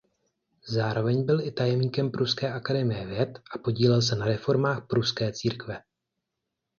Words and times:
Zároveň 0.69 1.25
byl 1.25 1.41
i 1.41 1.51
tajemníkem 1.51 2.11
Pruské 2.11 2.53
akademie 2.53 3.05
věd 3.07 3.29
a 3.55 3.57
podílel 3.57 4.01
se 4.01 4.15
na 4.15 4.25
reformách 4.25 4.87
pruské 4.87 5.31
církve. 5.33 5.81